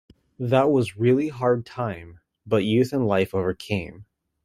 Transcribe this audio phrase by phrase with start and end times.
[0.39, 4.07] That was really hard time, but youth and life overcame.